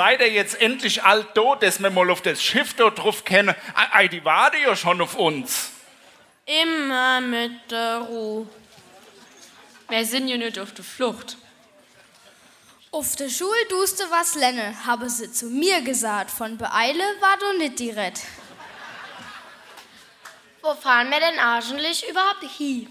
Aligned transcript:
seid 0.00 0.22
ihr 0.22 0.30
jetzt 0.30 0.58
endlich 0.58 1.04
alt 1.04 1.26
da, 1.34 1.56
dass 1.56 1.78
wir 1.78 1.90
mal 1.90 2.08
auf 2.10 2.22
das 2.22 2.42
Schiff 2.42 2.72
da 2.72 2.88
drauf 2.88 3.22
kennen? 3.22 3.54
Ei, 3.92 4.08
die 4.08 4.24
warten 4.24 4.56
ja 4.62 4.74
schon 4.74 4.98
auf 5.02 5.14
uns. 5.14 5.72
Immer 6.46 7.20
mit 7.20 7.70
der 7.70 7.98
Ruhe. 7.98 8.46
Wir 9.90 10.06
sind 10.06 10.28
ja 10.28 10.38
nicht 10.38 10.58
auf 10.58 10.72
der 10.72 10.86
Flucht. 10.86 11.36
Auf 12.90 13.14
der 13.16 13.28
Schule 13.28 13.68
tust 13.68 14.00
du 14.00 14.04
was 14.10 14.36
lernen, 14.36 14.74
habe 14.86 15.10
sie 15.10 15.30
zu 15.30 15.50
mir 15.50 15.82
gesagt. 15.82 16.30
Von 16.30 16.56
Beeile 16.56 17.04
war 17.20 17.36
du 17.36 17.58
nicht 17.58 17.78
die 17.78 17.90
Rett. 17.90 18.20
Wo 20.62 20.72
fahren 20.76 21.10
wir 21.10 21.20
denn 21.20 21.38
eigentlich 21.38 22.08
überhaupt 22.08 22.42
hin? 22.56 22.88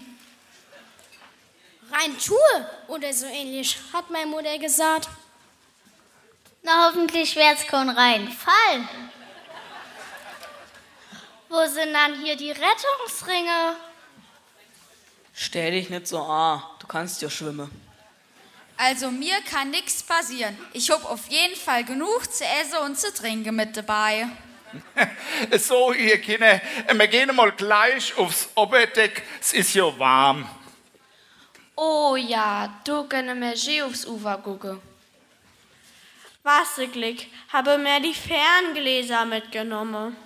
Rein 1.90 2.14
Schuhe 2.20 2.70
oder 2.86 3.12
so 3.12 3.26
ähnlich, 3.26 3.76
hat 3.92 4.08
meine 4.10 4.30
Mutter 4.30 4.56
gesagt. 4.60 5.08
Na, 6.62 6.86
hoffentlich 6.88 7.36
wird's 7.36 7.66
kein 7.66 7.88
Reinfall. 7.88 8.88
Wo 11.48 11.66
sind 11.66 11.92
dann 11.92 12.20
hier 12.22 12.36
die 12.36 12.50
Rettungsringe? 12.50 13.76
Stell 15.32 15.72
dich 15.72 15.88
nicht 15.90 16.06
so 16.06 16.20
an, 16.20 16.62
du 16.78 16.86
kannst 16.86 17.22
ja 17.22 17.30
schwimmen. 17.30 17.70
Also 18.76 19.10
mir 19.10 19.40
kann 19.42 19.70
nichts 19.70 20.02
passieren. 20.02 20.56
Ich 20.72 20.90
hab 20.90 21.04
auf 21.04 21.28
jeden 21.28 21.56
Fall 21.56 21.84
genug 21.84 22.32
zu 22.32 22.44
essen 22.44 22.78
und 22.84 22.98
zu 22.98 23.12
trinken 23.12 23.54
mit 23.54 23.76
dabei. 23.76 24.28
so, 25.58 25.92
ihr 25.92 26.20
Kinder, 26.20 26.60
wir 26.92 27.08
gehen 27.08 27.34
mal 27.34 27.52
gleich 27.52 28.16
aufs 28.16 28.48
Oberdeck. 28.54 29.22
Es 29.40 29.52
ist 29.52 29.74
ja 29.74 29.98
warm. 29.98 30.48
Oh 31.76 32.16
ja, 32.16 32.80
du 32.84 33.04
können 33.04 33.40
wir 33.40 33.56
schön 33.56 33.82
aufs 33.82 34.06
Ufer 34.06 34.38
gucken. 34.38 34.80
Wasserglick, 36.42 37.30
habe 37.52 37.76
mir 37.78 38.00
die 38.00 38.14
Ferngläser 38.14 39.24
mitgenommen. 39.24 40.16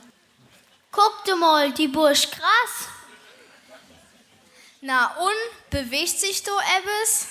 Guck 0.92 1.24
dir 1.24 1.34
mal, 1.34 1.72
die 1.72 1.88
Bursch 1.88 2.30
krass. 2.30 2.88
Na 4.80 5.16
und, 5.16 5.70
bewegt 5.70 6.20
sich 6.20 6.42
du 6.42 6.52
etwas? 6.78 7.28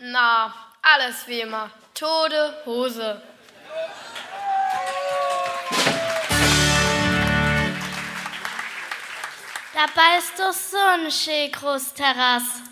Na, 0.00 0.54
alles 0.82 1.26
wie 1.26 1.40
immer. 1.40 1.70
Tode 1.94 2.62
Hose. 2.66 3.22
Dabei 9.72 10.18
ist 10.18 10.38
doch 10.38 10.52
so 10.52 10.76
eine 10.76 11.10
schöne 11.10 11.50
große 11.50 11.94
Terrasse. 11.94 12.71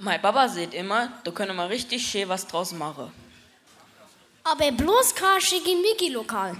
Mein 0.00 0.22
Papa 0.22 0.48
sieht 0.48 0.74
immer, 0.74 1.12
da 1.24 1.32
können 1.32 1.56
wir 1.56 1.68
richtig 1.68 2.06
schön 2.06 2.28
was 2.28 2.46
draus 2.46 2.70
machen. 2.72 3.12
Aber 4.44 4.70
bloß 4.70 5.12
kein 5.14 5.40
Schickimicki-Lokal. 5.40 6.56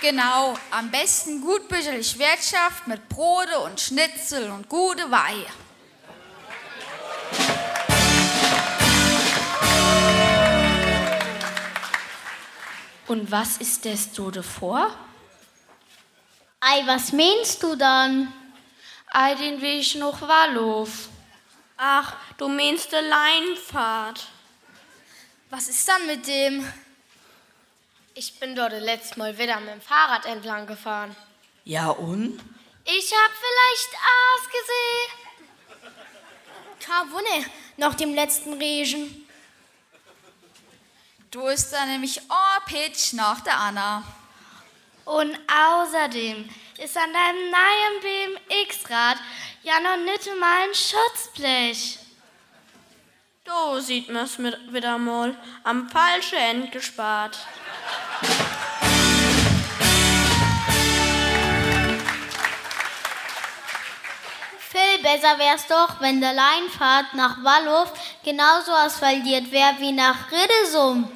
Genau, 0.00 0.56
am 0.70 0.90
besten 0.90 1.42
gutbürgerlich 1.42 2.18
Wirtschaft 2.18 2.86
mit 2.86 3.06
Brote 3.10 3.58
und 3.58 3.78
Schnitzel 3.78 4.50
und 4.50 4.66
gute 4.68 5.10
Weihe. 5.10 5.46
Und 13.08 13.30
was 13.30 13.58
ist 13.58 13.84
das 13.84 14.12
du 14.12 14.30
davor? 14.30 14.90
Ei, 16.68 16.84
was 16.84 17.12
meinst 17.12 17.62
du 17.62 17.76
dann? 17.76 18.32
Ei, 19.12 19.36
den 19.36 19.60
Weg 19.60 19.94
noch 19.94 20.20
Wallow. 20.20 20.88
Ach, 21.76 22.16
du 22.38 22.48
meinst 22.48 22.90
die 22.90 22.96
Leinfahrt. 22.96 24.26
Was 25.48 25.68
ist 25.68 25.86
dann 25.86 26.04
mit 26.08 26.26
dem? 26.26 26.66
Ich 28.14 28.40
bin 28.40 28.56
dort 28.56 28.72
das 28.72 28.82
letzte 28.82 29.16
Mal 29.16 29.38
wieder 29.38 29.60
mit 29.60 29.74
dem 29.74 29.80
Fahrrad 29.80 30.26
entlang 30.26 30.66
gefahren. 30.66 31.14
Ja 31.64 31.90
und? 31.90 32.40
Ich 32.84 33.12
hab 33.12 33.30
vielleicht 33.44 33.92
ausgesehen. 34.34 35.12
Kein 36.80 37.12
Wunder, 37.12 37.48
nach 37.76 37.94
dem 37.94 38.12
letzten 38.12 38.54
Regen. 38.54 39.28
Du 41.30 41.46
ist 41.46 41.72
da 41.72 41.86
nämlich 41.86 42.20
ein 42.22 42.64
Pitch 42.66 43.12
nach 43.12 43.38
der 43.42 43.56
Anna. 43.56 44.02
Und 45.06 45.38
außerdem 45.48 46.48
ist 46.78 46.96
an 46.96 47.12
deinem 47.12 47.50
neuen 47.50 48.36
BMX-Rad 48.48 49.18
ja 49.62 49.78
noch 49.78 50.04
nicht 50.04 50.28
mal 50.40 50.64
ein 50.64 50.74
Schutzblech. 50.74 52.00
Da 53.44 53.80
sieht 53.80 54.10
man's 54.10 54.36
mit 54.38 54.72
wieder 54.72 54.98
mal 54.98 55.36
am 55.62 55.88
falschen 55.88 56.38
End 56.38 56.72
gespart. 56.72 57.38
Viel 64.58 65.02
besser 65.04 65.38
wär's 65.38 65.68
doch, 65.68 66.00
wenn 66.00 66.20
der 66.20 66.32
Leinfahrt 66.32 67.14
nach 67.14 67.44
Wallow 67.44 67.86
genauso 68.24 68.72
asphaltiert 68.72 69.52
wäre 69.52 69.76
wie 69.78 69.92
nach 69.92 70.32
Riddesum. 70.32 71.15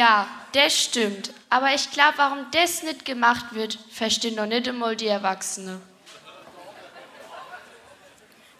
Ja, 0.00 0.26
das 0.52 0.84
stimmt. 0.84 1.30
Aber 1.50 1.74
ich 1.74 1.90
glaube, 1.90 2.16
warum 2.16 2.50
das 2.52 2.82
nicht 2.82 3.04
gemacht 3.04 3.52
wird, 3.52 3.78
verstehen 3.92 4.34
noch 4.34 4.46
nicht 4.46 4.66
einmal 4.66 4.96
die 4.96 5.08
Erwachsenen. 5.08 5.82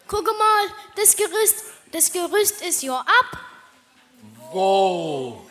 Guck 0.07 0.25
mal, 0.25 0.63
das 0.95 1.15
Gerüst, 1.15 1.63
das 1.91 2.11
Gerüst 2.11 2.61
ist 2.61 2.83
ja 2.83 2.99
ab. 2.99 3.39
Wo? 4.51 5.49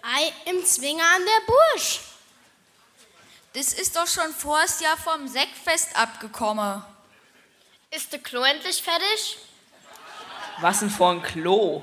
Ei, 0.00 0.32
im 0.48 0.64
Zwinger 0.64 1.02
an 1.02 1.22
der 1.24 1.46
Bursch. 1.46 1.98
Das 3.54 3.72
ist 3.72 3.96
doch 3.96 4.06
schon 4.06 4.32
vors 4.32 4.78
Jahr 4.78 4.96
vom 4.96 5.26
Sektfest 5.26 5.96
abgekommen. 5.96 6.84
Ist 7.90 8.12
der 8.12 8.20
Klo 8.20 8.42
endlich 8.44 8.80
fertig? 8.80 9.38
Was 10.60 10.78
denn 10.78 10.90
vor 10.90 11.10
ein 11.10 11.20
Klo? 11.20 11.82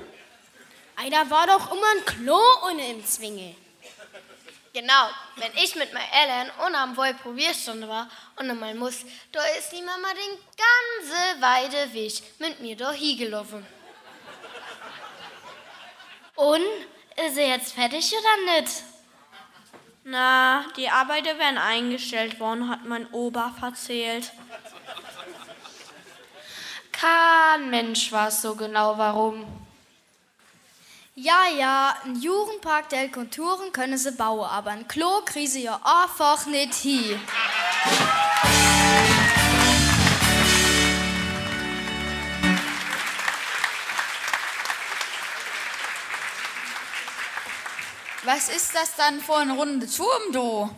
Ei, 0.99 1.09
da 1.09 1.29
war 1.29 1.45
doch 1.45 1.71
immer 1.71 1.91
ein 1.95 2.05
Klo 2.05 2.39
ohne 2.65 2.89
im 2.89 3.05
Zwinge. 3.05 3.55
Genau, 4.73 5.09
wenn 5.35 5.51
ich 5.55 5.75
mit 5.75 5.93
meinen 5.93 6.11
Eltern 6.11 6.51
und 6.65 6.75
am 6.75 6.97
Wohl 6.97 7.13
Probierstunde 7.13 7.87
war 7.87 8.09
und 8.35 8.49
einmal 8.49 8.75
muss, 8.75 9.05
da 9.31 9.41
ist 9.57 9.71
die 9.71 9.81
Mama 9.81 10.09
den 10.13 10.37
ganzen 10.57 11.41
weite 11.41 11.93
Weg 11.93 12.21
mit 12.39 12.59
mir 12.59 12.75
da 12.75 12.91
hingelaufen. 12.91 13.65
Und? 16.35 16.61
Ist 17.25 17.37
er 17.37 17.47
jetzt 17.47 17.73
fertig 17.73 18.13
oder 18.13 18.59
nicht? 18.59 18.83
Na, 20.03 20.65
die 20.77 20.87
Arbeiter 20.87 21.39
werden 21.39 21.57
eingestellt 21.57 22.39
worden, 22.39 22.69
hat 22.69 22.85
mein 22.85 23.11
Opa 23.11 23.55
erzählt. 23.59 24.31
Kein 26.91 27.71
Mensch 27.71 28.11
weiß 28.11 28.43
so 28.43 28.55
genau 28.55 28.97
warum. 28.99 29.66
Ja, 31.19 31.47
ja, 31.47 31.97
ein 32.03 32.15
Jugendpark 32.21 32.89
der 32.89 33.09
Konturen 33.09 33.73
können 33.73 33.97
sie 33.97 34.11
bauen, 34.11 34.47
aber 34.47 34.69
ein 34.69 34.87
Klo 34.87 35.21
kriegen 35.25 35.49
sie 35.49 35.63
ja 35.63 35.81
einfach 35.83 36.45
nicht 36.45 36.75
hin. 36.75 37.19
Was 48.23 48.49
ist 48.49 48.75
das 48.75 48.95
dann 48.95 49.19
für 49.19 49.37
ein 49.37 49.49
runder 49.49 49.87
Turm, 49.87 50.31
du? 50.31 50.69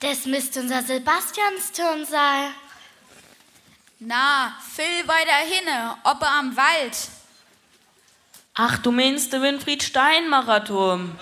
Das 0.00 0.26
müsste 0.26 0.62
unser 0.62 0.82
Sebastiansturm 0.82 2.04
sein. 2.06 2.52
Na, 4.00 4.58
viel 4.74 5.06
weiter 5.06 5.36
hinne, 5.46 5.96
oppe 6.02 6.26
am 6.26 6.56
Wald. 6.56 6.96
Ach, 8.56 8.78
du 8.78 8.92
meinst 8.92 9.32
der 9.32 9.42
Winfried 9.42 9.82
Steinmacher 9.82 10.64
Turm. 10.64 11.18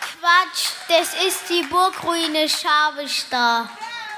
Quatsch, 0.00 0.70
das 0.88 1.12
ist 1.26 1.50
die 1.50 1.66
Burgruine 1.68 2.48
Schabestar. 2.48 3.68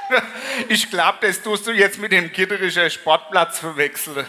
Ich 0.68 0.90
glaube, 0.90 1.18
das 1.20 1.40
tust 1.40 1.68
du 1.68 1.70
jetzt 1.70 1.98
mit 1.98 2.10
dem 2.10 2.32
Kitterischer 2.32 2.90
Sportplatz 2.90 3.60
verwechseln. 3.60 4.26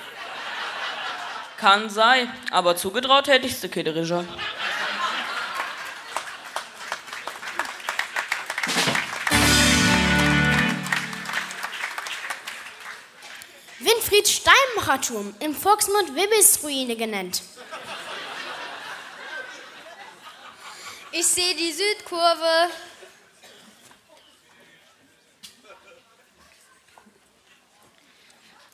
Kann 1.58 1.90
sein, 1.90 2.32
aber 2.52 2.76
zugetraut 2.76 3.28
hätte 3.28 3.48
ich's 3.48 3.62
der 3.62 3.72
Kitterischer. 3.72 4.24
Weimacher-Turm, 14.82 15.34
im 15.40 15.56
Volksmund 15.56 16.16
Wibbelsruine 16.16 16.96
genannt. 16.96 17.42
Ich 21.12 21.28
sehe 21.28 21.56
die 21.56 21.72
Südkurve. 21.72 22.70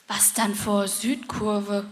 Was 0.06 0.32
dann 0.32 0.54
vor 0.54 0.88
Südkurve? 0.88 1.84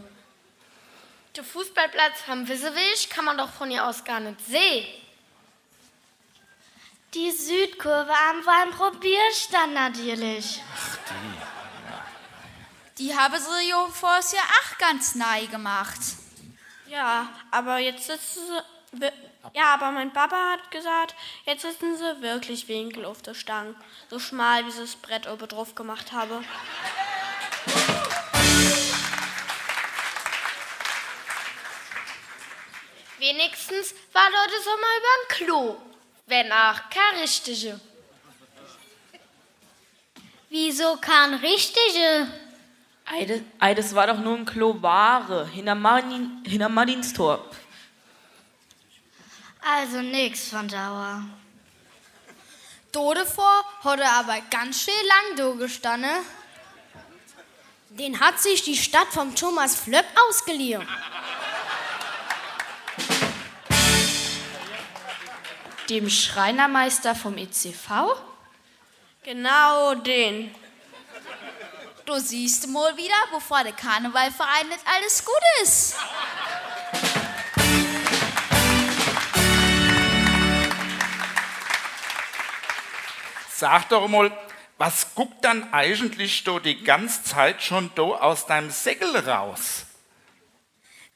Der 1.34 1.44
Fußballplatz 1.44 2.14
am 2.28 2.48
Wissewich 2.48 3.10
kann 3.10 3.26
man 3.26 3.36
doch 3.36 3.50
von 3.50 3.70
hier 3.70 3.86
aus 3.86 4.04
gar 4.04 4.20
nicht 4.20 4.40
sehen. 4.46 4.86
Die 7.12 7.30
Südkurve 7.30 8.12
am 8.30 8.46
Weinprobierstand 8.46 9.74
natürlich. 9.74 10.62
Ach, 10.74 10.98
die 11.08 11.55
haben 12.98 13.38
sie 13.38 13.68
ja 13.68 13.86
vorher 13.92 14.22
ja 14.32 14.42
auch 14.42 14.78
ganz 14.78 15.14
nahe 15.14 15.46
gemacht. 15.46 16.00
Ja, 16.88 17.28
aber 17.50 17.78
jetzt 17.78 18.06
sitzen 18.06 18.40
sie. 18.46 19.12
Ja, 19.54 19.74
aber 19.74 19.90
mein 19.90 20.12
Papa 20.12 20.52
hat 20.52 20.70
gesagt, 20.70 21.14
jetzt 21.44 21.62
sitzen 21.62 21.96
sie 21.96 22.22
wirklich 22.22 22.68
Winkel 22.68 23.04
auf 23.04 23.22
der 23.22 23.34
Stange. 23.34 23.74
So 24.10 24.18
schmal, 24.18 24.66
wie 24.66 24.70
sie 24.70 24.80
das 24.80 24.96
Brett 24.96 25.26
oben 25.28 25.46
drauf 25.46 25.74
gemacht 25.74 26.12
habe. 26.12 26.42
Wenigstens 33.18 33.94
war 34.12 34.28
dort 34.30 34.50
der 34.52 34.60
Sommer 34.60 34.86
überm 34.98 35.28
Klo. 35.28 35.76
Wenn 36.26 36.52
auch 36.52 36.80
kein 36.90 37.20
richtige. 37.20 37.80
Wieso 40.48 40.96
kein 40.96 41.34
richtige? 41.34 42.45
Ei, 43.08 43.42
ei, 43.60 43.74
das 43.74 43.94
war 43.94 44.08
doch 44.08 44.18
nur 44.18 44.36
ein 44.36 44.44
Klo 44.44 44.82
Ware 44.82 45.46
hinter, 45.46 45.76
Martin, 45.76 46.42
hinter 46.44 46.68
Martinstorp. 46.68 47.54
Also 49.60 50.02
nix 50.02 50.48
von 50.48 50.66
Dauer. 50.66 51.22
Dode 52.90 53.24
vor 53.24 53.64
hat 53.84 54.00
er 54.00 54.12
aber 54.12 54.40
ganz 54.50 54.82
schön 54.82 54.94
lang 55.06 55.36
do 55.36 55.54
gestanden. 55.54 56.10
Den 57.90 58.18
hat 58.18 58.40
sich 58.40 58.62
die 58.62 58.76
Stadt 58.76 59.08
vom 59.08 59.34
Thomas 59.34 59.76
Flöck 59.76 60.06
ausgeliehen. 60.28 60.86
Dem 65.88 66.10
Schreinermeister 66.10 67.14
vom 67.14 67.38
ECV? 67.38 68.16
Genau 69.22 69.94
den. 69.94 70.52
Du 72.06 72.20
siehst 72.20 72.68
mal 72.68 72.96
wieder, 72.96 73.16
wovor 73.32 73.64
der 73.64 73.72
Karnevalverein 73.72 74.68
nicht 74.68 74.80
alles 74.86 75.24
gut 75.24 75.34
ist. 75.60 75.96
Sag 83.52 83.88
doch 83.88 84.06
mal, 84.06 84.30
was 84.78 85.14
guckt 85.16 85.44
dann 85.44 85.72
eigentlich 85.74 86.44
do 86.44 86.60
die 86.60 86.84
ganze 86.84 87.24
Zeit 87.24 87.60
schon 87.60 87.92
do 87.96 88.14
aus 88.14 88.46
deinem 88.46 88.70
Säckel 88.70 89.16
raus? 89.16 89.86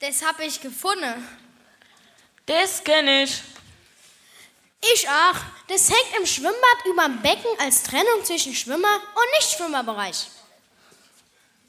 Das 0.01 0.25
hab 0.25 0.41
ich 0.41 0.61
gefunden. 0.61 1.29
Das 2.47 2.83
kenn 2.83 3.07
ich. 3.07 3.43
Ich 4.93 5.09
auch. 5.09 5.37
Das 5.69 5.89
hängt 5.89 6.19
im 6.19 6.27
Schwimmbad 6.27 6.85
überm 6.87 7.23
Becken 7.23 7.51
als 7.61 7.85
Trennung 7.85 8.25
zwischen 8.25 8.57
Schwimmer- 8.57 8.97
und 8.97 9.31
Nicht-Schwimmerbereich. 9.39 10.40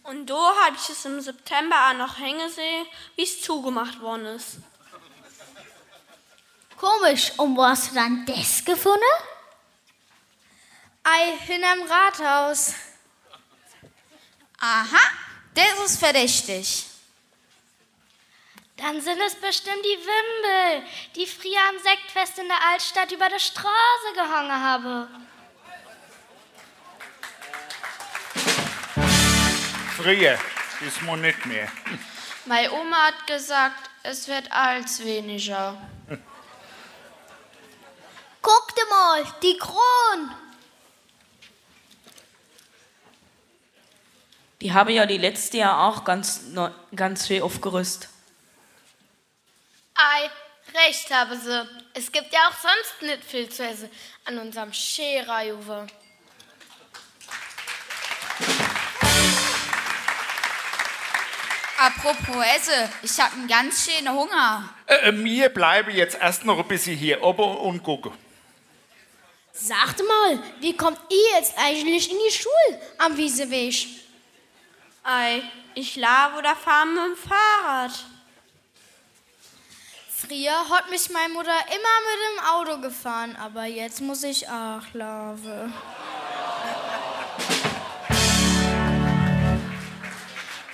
Und 0.03 0.25
da 0.27 0.55
habe 0.65 0.75
ich 0.75 0.89
es 0.89 1.05
im 1.05 1.21
September 1.21 1.89
auch 1.89 1.93
noch 1.93 2.17
hängen 2.17 2.49
sehen, 2.49 2.87
wie 3.15 3.23
es 3.23 3.41
zugemacht 3.41 3.99
worden 4.01 4.25
ist. 4.25 4.57
Komisch, 6.77 7.31
und 7.37 7.55
wo 7.55 7.63
hast 7.63 7.91
du 7.91 7.95
dann 7.95 8.25
das 8.25 8.65
gefunden? 8.65 8.99
Ei, 11.03 11.37
hinterm 11.45 11.83
Rathaus. 11.83 12.73
Aha, 14.59 15.01
das 15.53 15.79
ist 15.85 15.99
verdächtig. 15.99 16.85
Dann 18.77 18.99
sind 18.99 19.19
es 19.21 19.35
bestimmt 19.35 19.85
die 19.85 19.99
Wimbel, 19.99 20.87
die 21.15 21.27
früher 21.27 21.69
am 21.69 21.77
Sektfest 21.77 22.39
in 22.39 22.47
der 22.47 22.57
Altstadt 22.71 23.11
über 23.11 23.29
der 23.29 23.39
Straße 23.39 24.13
gehangen 24.15 24.61
habe. 24.61 25.07
Früher, 30.01 30.37
diesmal 30.79 31.17
nicht 31.17 31.45
mehr. 31.45 31.67
Meine 32.45 32.71
Oma 32.71 33.07
hat 33.07 33.27
gesagt, 33.27 33.89
es 34.03 34.27
wird 34.27 34.51
als 34.51 35.03
weniger. 35.03 35.77
Guck 38.41 38.75
dir 38.75 38.85
mal, 38.89 39.23
die 39.43 39.57
Kron. 39.57 40.35
Die 44.61 44.73
habe 44.73 44.91
ja 44.91 45.05
die 45.05 45.17
letzte 45.17 45.57
Jahr 45.57 45.87
auch 45.87 46.03
ganz, 46.03 46.41
neu- 46.47 46.71
ganz 46.95 47.27
schön 47.27 47.41
aufgerüstet. 47.43 48.09
Ei, 49.95 50.29
recht 50.73 51.11
habe 51.13 51.37
sie. 51.37 51.67
Es 51.93 52.11
gibt 52.11 52.31
ja 52.33 52.39
auch 52.47 52.53
sonst 52.53 53.01
nicht 53.01 53.23
viel 53.23 53.49
zu 53.49 53.63
essen 53.67 53.89
an 54.25 54.37
unserem 54.39 54.73
Scherer-Juwe. 54.73 55.87
Apropos 61.83 62.45
Esse, 62.55 62.89
ich 63.01 63.19
habe 63.19 63.33
einen 63.33 63.47
ganz 63.47 63.89
schönen 63.89 64.13
Hunger. 64.13 64.69
Äh, 64.85 65.09
äh, 65.09 65.11
mir 65.11 65.49
bleibe 65.49 65.91
jetzt 65.91 66.15
erst 66.21 66.45
noch 66.45 66.59
ein 66.59 66.67
bisschen 66.67 66.95
hier 66.95 67.23
oben 67.23 67.57
und 67.57 67.81
gucke. 67.81 68.11
Sagt 69.51 69.99
mal, 70.07 70.43
wie 70.59 70.77
kommt 70.77 70.99
ihr 71.09 71.37
jetzt 71.39 71.57
eigentlich 71.57 72.11
in 72.11 72.17
die 72.27 72.31
Schule 72.31 72.81
am 72.99 73.17
Wieseweg? 73.17 73.87
Ei, 75.03 75.41
ich 75.73 75.95
lave 75.95 76.37
oder 76.37 76.55
fahre 76.55 76.85
mit 76.85 77.03
dem 77.03 77.15
Fahrrad. 77.17 77.93
Früher 80.15 80.69
hat 80.69 80.87
mich 80.91 81.09
meine 81.09 81.33
Mutter 81.33 81.49
immer 81.49 81.97
mit 82.05 82.19
dem 82.29 82.45
Auto 82.45 82.79
gefahren, 82.79 83.35
aber 83.37 83.65
jetzt 83.65 84.01
muss 84.01 84.21
ich 84.23 84.47
auch 84.47 84.83
laufen. 84.93 85.73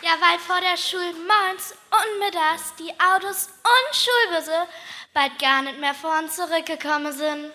Ja, 0.07 0.13
weil 0.21 0.39
vor 0.39 0.61
der 0.61 0.77
Schule 0.77 1.11
morgens 1.27 1.73
und 1.91 2.19
mittags 2.19 2.73
die 2.79 2.93
Autos 2.97 3.49
und 3.61 3.93
Schulbusse 3.93 4.65
bald 5.13 5.37
gar 5.37 5.61
nicht 5.63 5.81
mehr 5.81 5.93
vor 5.93 6.17
uns 6.17 6.37
zurückgekommen 6.37 7.11
sind. 7.11 7.51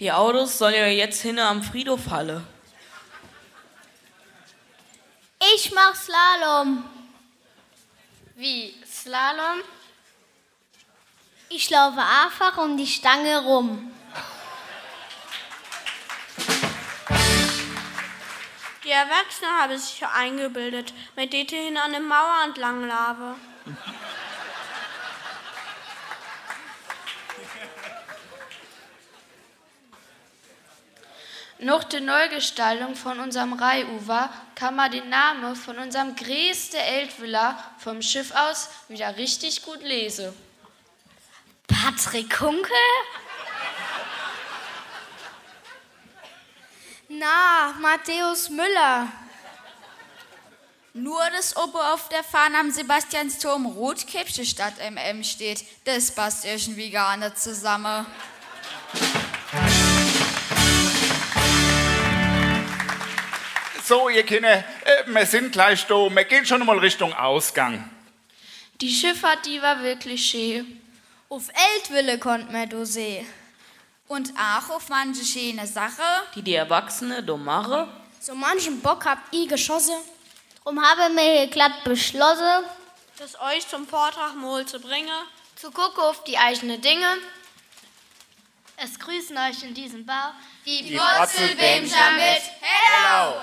Die 0.00 0.10
Autos 0.10 0.56
sollen 0.56 0.76
ja 0.76 0.86
jetzt 0.86 1.20
hinten 1.20 1.40
am 1.40 1.62
Friedhof 1.62 2.08
halle. 2.08 2.42
Ich 5.54 5.72
mach 5.72 5.94
Slalom. 5.94 6.88
Wie, 8.36 8.74
Slalom? 8.86 9.60
Ich 11.50 11.68
laufe 11.68 12.00
einfach 12.00 12.56
um 12.56 12.78
die 12.78 12.86
Stange 12.86 13.44
rum. 13.44 13.92
Die 18.88 18.92
Erwachsenen 18.92 19.52
haben 19.52 19.76
sich 19.76 20.02
eingebildet, 20.06 20.94
mit 21.14 21.34
denen 21.34 21.46
hin 21.50 21.76
an 21.76 21.90
der 21.90 22.00
Mauer 22.00 22.42
entlang 22.46 22.88
lave. 22.88 23.34
Nach 31.58 31.84
der 31.84 32.00
Neugestaltung 32.00 32.96
von 32.96 33.20
unserem 33.20 33.52
Reihufer 33.52 34.30
kann 34.54 34.76
man 34.76 34.90
den 34.90 35.10
Namen 35.10 35.54
von 35.54 35.76
unserem 35.76 36.16
größten 36.16 36.80
Eltvilla 36.80 37.62
vom 37.76 38.00
Schiff 38.00 38.32
aus 38.34 38.70
wieder 38.88 39.14
richtig 39.18 39.66
gut 39.66 39.82
lesen. 39.82 40.32
Patrick 41.66 42.34
Kunkel? 42.38 42.72
Na, 47.10 47.74
Matthäus 47.80 48.50
Müller. 48.50 49.08
Nur 50.92 51.22
das 51.34 51.56
oben 51.56 51.76
auf 51.76 52.10
der 52.10 52.22
Fahne 52.22 52.58
am 52.58 52.70
Sebastiansturm 52.70 53.64
Rotkäppchen 53.64 54.44
statt 54.44 54.74
MM 54.90 55.24
steht, 55.24 55.64
das 55.84 56.10
passt 56.10 56.44
irgendwie 56.44 56.90
gar 56.90 57.16
nicht 57.16 57.38
zusammen. 57.38 58.04
So, 63.84 64.10
ihr 64.10 64.22
Kinder, 64.24 64.58
äh, 64.58 65.04
wir 65.06 65.24
sind 65.24 65.52
gleich 65.52 65.86
da. 65.86 65.94
Wir 66.10 66.24
gehen 66.24 66.44
schon 66.44 66.66
mal 66.66 66.78
Richtung 66.78 67.14
Ausgang. 67.14 67.88
Die 68.82 68.90
Schifffahrt, 68.90 69.46
die 69.46 69.62
war 69.62 69.82
wirklich 69.82 70.26
schön. 70.26 70.78
Auf 71.30 71.48
Eltville 71.74 72.18
konnt 72.18 72.52
man 72.52 72.68
do 72.68 72.84
sehen. 72.84 73.26
Und 74.08 74.32
auch 74.36 74.70
auf 74.70 74.88
manche 74.88 75.22
schöne 75.22 75.66
Sachen, 75.66 76.04
die 76.34 76.42
die 76.42 76.54
Erwachsene 76.54 77.22
dumm 77.22 77.44
machen. 77.44 77.86
So 78.20 78.34
manchen 78.34 78.80
Bock 78.80 79.04
hab 79.04 79.18
ich 79.30 79.48
geschossen. 79.48 79.96
Und 80.64 80.82
habe 80.82 81.12
mir 81.12 81.46
glatt 81.48 81.84
beschlossen, 81.84 82.64
das 83.18 83.38
euch 83.40 83.66
zum 83.68 83.86
Vortrag 83.86 84.34
mal 84.34 84.64
zu 84.66 84.80
bringen, 84.80 85.08
zu 85.56 85.70
gucken 85.70 86.02
auf 86.02 86.24
die 86.24 86.38
eigenen 86.38 86.80
Dinge. 86.80 87.18
Es 88.76 88.98
grüßen 88.98 89.36
euch 89.36 89.62
in 89.62 89.74
diesem 89.74 90.06
Bau 90.06 90.32
die, 90.64 90.84
die 90.84 90.98
Wurzelbämscher 90.98 92.10
mit 92.12 92.42
Hello! 92.60 93.42